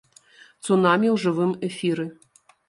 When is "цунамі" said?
0.65-1.07